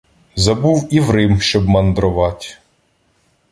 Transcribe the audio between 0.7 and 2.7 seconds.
і в Рим щоб мандровать.